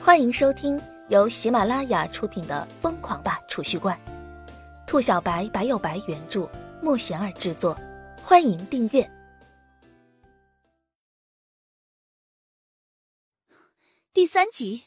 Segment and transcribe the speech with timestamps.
[0.00, 3.98] 欢迎收听由喜马拉雅出品的《疯狂吧储蓄罐》，
[4.86, 6.48] 兔小白白有白原著，
[6.82, 7.78] 莫贤儿制作。
[8.22, 9.10] 欢迎订阅
[14.14, 14.84] 第三集。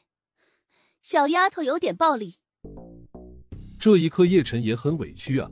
[1.02, 2.38] 小丫头有点暴力。
[3.78, 5.50] 这一刻，叶晨也很委屈啊。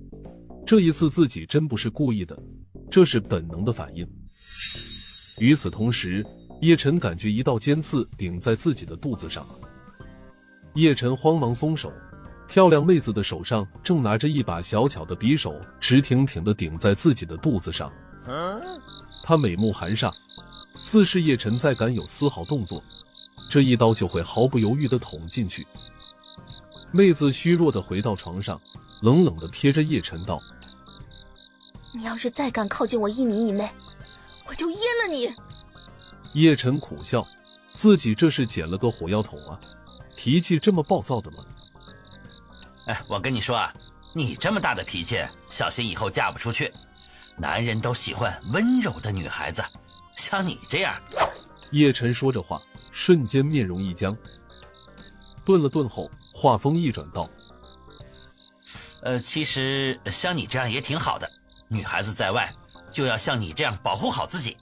[0.65, 2.37] 这一次自己真不是故意的，
[2.89, 4.07] 这是本能的反应。
[5.37, 6.25] 与此同时，
[6.61, 9.45] 叶晨感觉一道尖刺顶在自己的肚子上。
[10.75, 11.91] 叶晨慌忙松手，
[12.47, 17.91] 漂亮妹子的手上正拿着一把小巧的匕首，直挺挺的顶在自己的肚子上。
[19.23, 20.11] 她美目含煞，
[20.79, 22.83] 似是叶晨再敢有丝毫动作，
[23.49, 25.65] 这一刀就会毫不犹豫的捅进去。
[26.91, 28.59] 妹子虚弱的回到床上，
[29.01, 30.41] 冷冷的瞥着叶晨道。
[31.93, 33.69] 你要是再敢靠近我一米以内，
[34.47, 35.33] 我就阉了你！
[36.33, 37.27] 叶晨苦笑，
[37.73, 39.59] 自己这是捡了个火药桶啊，
[40.15, 41.37] 脾气这么暴躁的吗？
[42.85, 43.73] 哎，我跟你说啊，
[44.13, 46.71] 你这么大的脾气，小心以后嫁不出去。
[47.35, 49.63] 男人都喜欢温柔的女孩子，
[50.17, 50.99] 像你这样。
[51.71, 54.15] 叶晨说着话，瞬间面容一僵，
[55.45, 57.29] 顿了顿后，话锋一转道
[59.01, 61.29] ：“呃，其实像你这样也挺好的。”
[61.69, 62.51] 女孩子在外
[62.91, 64.57] 就要像你这样保护好自己。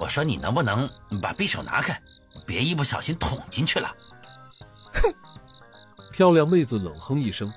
[0.00, 0.88] 我说你能不能
[1.20, 2.00] 把匕首拿开，
[2.46, 3.94] 别一不小心捅进去了。
[4.94, 5.14] 哼！
[6.10, 7.52] 漂亮妹子冷哼一声，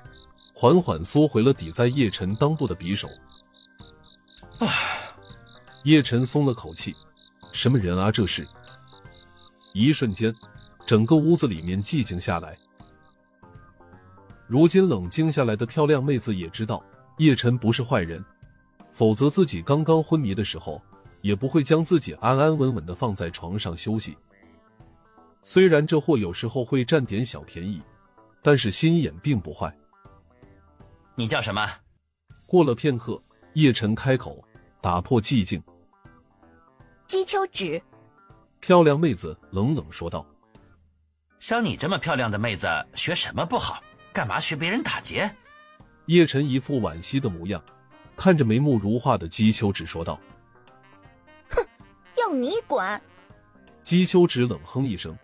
[0.54, 3.08] 缓缓缩回了抵在叶晨裆部的匕首。
[4.58, 4.68] 啊！
[5.84, 6.94] 叶晨松了口气，
[7.50, 8.46] 什么人啊这是？
[9.72, 10.34] 一瞬间，
[10.86, 12.56] 整个屋子里面寂静下来。
[14.46, 16.84] 如今冷静下来的漂亮妹子也知道
[17.16, 18.22] 叶晨不是坏人。
[18.92, 20.80] 否则，自己刚刚昏迷的时候，
[21.24, 24.14] 也不会将自己安安稳稳的放在床上休息。
[25.42, 27.80] 虽然这货有时候会占点小便宜，
[28.42, 29.74] 但是心眼并不坏。
[31.14, 31.66] 你叫什么？
[32.46, 33.18] 过了片刻，
[33.54, 34.44] 叶晨开口，
[34.82, 35.62] 打破寂静。
[37.06, 37.82] 姬秋芷。
[38.60, 40.26] 漂亮妹子冷冷说道
[41.40, 43.82] ：“像你这么漂亮的妹子，学什么不好？
[44.12, 45.34] 干嘛学别人打劫？”
[46.04, 47.64] 叶晨一副惋惜的模样。
[48.14, 50.33] 看着眉目如画的姬秋芷说道：“哼，
[52.34, 53.00] 要你管！”
[53.84, 55.16] 姬秋芷冷哼一声：“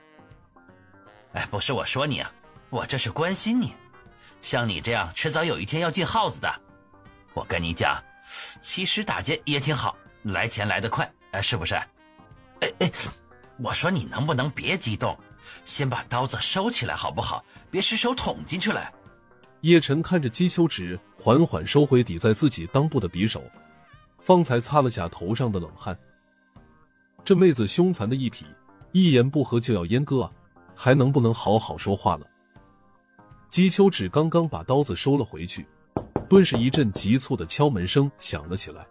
[1.34, 2.32] 哎，不是我说你啊，
[2.70, 3.74] 我这是关心你。
[4.40, 6.48] 像你这样，迟早有一天要进耗子的。
[7.34, 8.02] 我跟你讲，
[8.60, 11.74] 其实打劫也挺好，来钱来得快，哎，是不是？
[11.74, 11.88] 哎
[12.80, 12.92] 哎，
[13.58, 15.18] 我说你能不能别激动，
[15.64, 17.44] 先把刀子收起来好不好？
[17.70, 18.92] 别失手捅进去了。”
[19.62, 23.42] 叶晨看着姬秋芷缓缓收回抵在自己裆部的匕首，
[24.18, 25.98] 方才擦了下头上的冷汗。
[27.30, 28.44] 这妹子凶残的一匹，
[28.90, 30.32] 一言不合就要阉割啊，
[30.74, 32.26] 还能不能好好说话了？
[33.48, 35.64] 姬秋芷刚刚把刀子收了回去，
[36.28, 38.84] 顿时一阵急促的敲门声响了起来。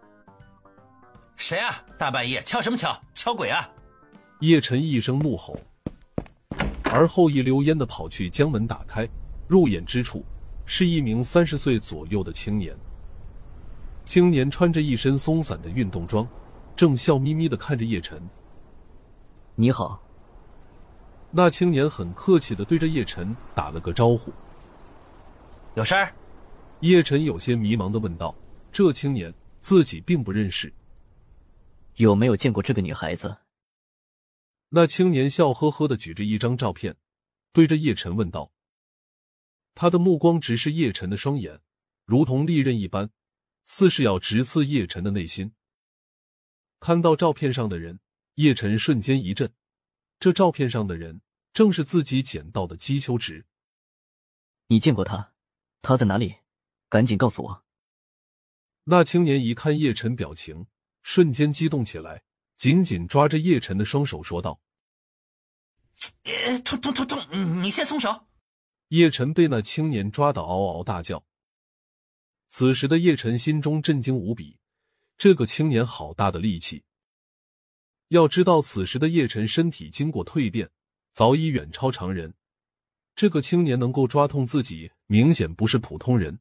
[1.36, 1.84] 谁啊？
[1.98, 2.98] 大半夜敲什么敲？
[3.14, 3.70] 敲鬼啊！
[4.40, 5.60] 叶晨一声怒吼，
[6.86, 9.06] 而后一溜烟的跑去将门打开，
[9.50, 10.24] 入眼之处。
[10.66, 12.74] 是一名三十岁左右的青年。
[14.06, 16.26] 青年穿着一身松散的运动装，
[16.80, 18.18] 正笑眯眯的看着叶晨。
[19.56, 20.02] 你好。
[21.30, 24.32] 那青年很客气的对着叶晨打了个招呼。
[25.76, 26.16] 有事儿？
[26.80, 28.34] 叶晨有些迷茫的问道。
[28.72, 30.74] 这青年自己并不认识。
[31.96, 33.36] 有没有见过这个女孩子？
[34.70, 36.96] 那青年笑呵呵的举着一张照片，
[37.52, 38.54] 对着叶晨问道。
[39.76, 41.60] 他的目光直视叶晨的双眼，
[42.06, 43.10] 如同利刃一般，
[43.66, 45.52] 似是要直刺叶晨的内心。
[46.80, 48.00] 看到照片上的人，
[48.36, 49.54] 叶晨瞬间一震，
[50.20, 51.22] 这照片上的人
[51.54, 53.46] 正是自己捡到的姬秋直。
[54.68, 55.34] 你见过他？
[55.82, 56.36] 他在哪里？
[56.90, 57.64] 赶紧告诉我！
[58.86, 60.68] 那青年一看叶晨表情，
[61.04, 62.24] 瞬间激动起来，
[62.56, 64.60] 紧紧抓着叶晨的双手说道
[66.24, 67.64] ：“呃，痛痛痛痛！
[67.64, 68.28] 你先松手。”
[68.90, 71.24] 叶晨被那青年抓得嗷嗷大叫。
[72.48, 74.58] 此时的叶晨心中震惊无比，
[75.20, 76.86] 这个青年好大的力气！
[78.08, 80.72] 要知道，此时的叶晨身体经过蜕变，
[81.12, 82.34] 早已远超常人。
[83.18, 86.40] 这个青年能够抓痛自己，明显不是普通人，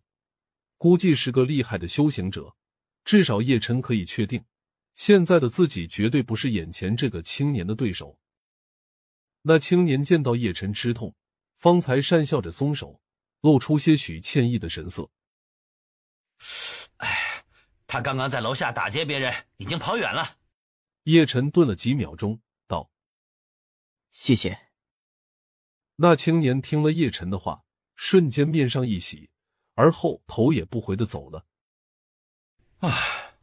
[0.76, 2.54] 估计是个厉害的修行者。
[3.04, 4.44] 至少叶晨可以确定，
[4.94, 8.16] 现在的自己绝对不是眼前这个青年的对手。
[9.42, 11.16] 那青年见到叶晨吃痛。
[11.56, 13.00] 方才讪笑着松手，
[13.40, 15.10] 露出些许歉意的神色。
[16.98, 17.08] 哎，
[17.88, 20.36] 他刚刚在楼下打劫别人，已经跑远了。
[21.04, 22.90] 叶晨顿了几秒钟，道
[24.12, 24.68] ：“谢谢。”
[25.96, 27.64] 那青年听了叶晨的话，
[27.96, 29.30] 瞬间面上一喜，
[29.74, 31.46] 而后头也不回的走了。
[32.80, 33.38] 唉，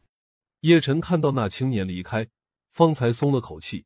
[0.60, 2.28] 叶晨看到那青年离开，
[2.70, 3.84] 方才松了口气。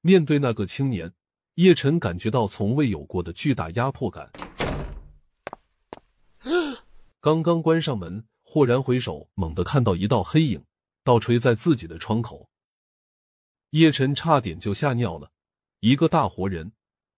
[0.00, 1.14] 面对那个青年，
[1.54, 4.32] 叶晨感觉到从未有过的巨大压迫感。
[7.20, 10.64] 刚刚关上门，豁然回首，猛地看到一道黑影
[11.02, 12.48] 倒垂在自己的窗口。
[13.70, 15.32] 叶晨差点就吓尿了，
[15.80, 16.72] 一个大活人，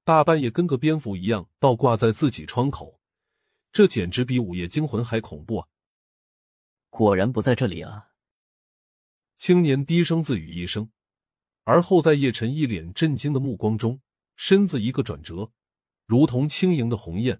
[0.04, 3.00] 大半夜跟个蝙蝠一样倒挂在自己窗口，
[3.72, 5.68] 这简直比午夜惊魂还恐怖啊！
[6.88, 8.12] 果然不在这里啊！
[9.36, 10.90] 青年低声自语一声，
[11.64, 14.00] 而后在叶晨一脸震惊的目光中，
[14.36, 15.50] 身子一个转折。
[16.06, 17.38] 如同轻盈的鸿雁，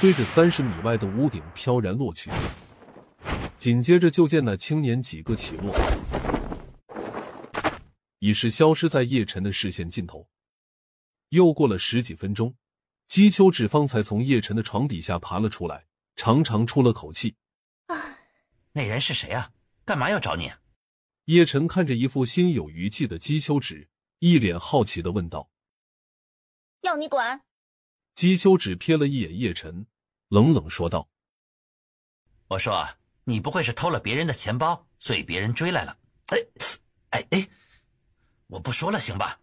[0.00, 2.30] 对着三十米外的屋顶飘然落去。
[3.58, 5.74] 紧接着，就见那青年几个起落，
[8.18, 10.28] 已是消失在叶晨的视线尽头。
[11.30, 12.54] 又过了十几分钟，
[13.06, 17.34] 姬秋芷方才从叶晨的床底下爬了出来，长长出了口气
[17.88, 17.96] ：“啊，
[18.72, 19.52] 那人是谁啊？
[19.84, 20.52] 干嘛要找你？”
[21.26, 23.88] 叶晨看着一副心有余悸的姬秋芷，
[24.20, 25.50] 一脸好奇的问道
[26.82, 27.42] ：“要你管？”
[28.14, 29.86] 姬秋芷瞥了一眼叶晨，
[30.28, 31.08] 冷冷说道
[32.48, 32.86] ：“我说，
[33.28, 35.98] 你不会是偷了别人的钱包，所以别人追来了？
[36.26, 36.38] 哎，
[37.10, 37.48] 哎哎，
[38.46, 39.40] 我不说了，行吧？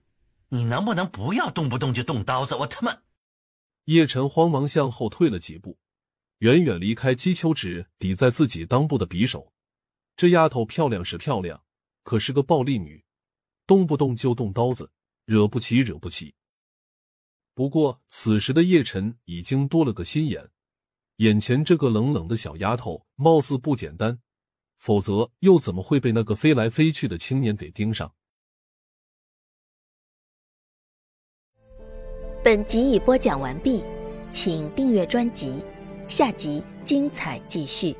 [0.48, 2.56] 你能不能不要动不动就动刀子？
[2.56, 3.02] 我他妈！”
[3.86, 5.78] 叶晨慌忙向后退了几步，
[6.38, 9.52] 远远离开姬秋芷抵在自己裆部的匕首。
[10.16, 11.62] 这丫头漂亮是漂亮，
[12.04, 13.04] 可是个暴力女，
[13.68, 14.90] 动不动就动刀子，
[15.26, 16.34] 惹不起，惹不起。
[17.54, 20.50] 不过，此时的叶晨已经多了个心眼，
[21.18, 24.20] 眼前这个冷冷的小丫头貌似不简单，
[24.78, 28.14] 否则又怎么会被那个飞来飞去的青年给盯上？
[32.44, 33.84] 本集已播讲完毕，
[34.32, 35.64] 请订阅专辑，
[36.08, 37.96] 下集精彩继续。